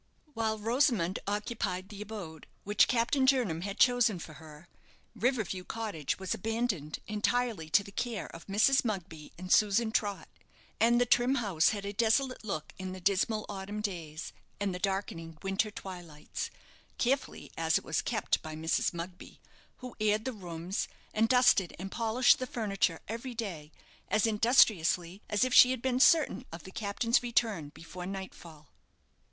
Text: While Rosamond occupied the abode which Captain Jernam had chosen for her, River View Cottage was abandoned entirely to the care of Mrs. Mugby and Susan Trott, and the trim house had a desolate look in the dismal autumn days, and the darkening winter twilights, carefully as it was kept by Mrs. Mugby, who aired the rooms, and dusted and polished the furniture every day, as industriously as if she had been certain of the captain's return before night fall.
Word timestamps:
While 0.33 0.57
Rosamond 0.57 1.19
occupied 1.27 1.89
the 1.89 2.01
abode 2.01 2.47
which 2.63 2.87
Captain 2.87 3.27
Jernam 3.27 3.61
had 3.61 3.77
chosen 3.77 4.17
for 4.17 4.33
her, 4.41 4.67
River 5.13 5.43
View 5.43 5.63
Cottage 5.63 6.17
was 6.17 6.33
abandoned 6.33 6.97
entirely 7.05 7.69
to 7.69 7.83
the 7.83 7.91
care 7.91 8.25
of 8.35 8.47
Mrs. 8.47 8.83
Mugby 8.83 9.31
and 9.37 9.53
Susan 9.53 9.91
Trott, 9.91 10.27
and 10.79 10.99
the 10.99 11.05
trim 11.05 11.35
house 11.35 11.69
had 11.69 11.85
a 11.85 11.93
desolate 11.93 12.43
look 12.43 12.73
in 12.79 12.93
the 12.93 12.99
dismal 12.99 13.45
autumn 13.47 13.79
days, 13.79 14.33
and 14.59 14.73
the 14.73 14.79
darkening 14.79 15.37
winter 15.43 15.69
twilights, 15.69 16.49
carefully 16.97 17.51
as 17.55 17.77
it 17.77 17.83
was 17.83 18.01
kept 18.01 18.41
by 18.41 18.55
Mrs. 18.55 18.95
Mugby, 18.95 19.39
who 19.85 19.95
aired 19.99 20.25
the 20.25 20.33
rooms, 20.33 20.87
and 21.13 21.29
dusted 21.29 21.75
and 21.77 21.91
polished 21.91 22.39
the 22.39 22.47
furniture 22.47 23.01
every 23.07 23.35
day, 23.35 23.71
as 24.07 24.25
industriously 24.25 25.21
as 25.29 25.43
if 25.45 25.53
she 25.53 25.69
had 25.69 25.81
been 25.83 25.99
certain 25.99 26.43
of 26.51 26.63
the 26.63 26.71
captain's 26.71 27.21
return 27.21 27.69
before 27.69 28.07
night 28.07 28.33
fall. 28.33 28.69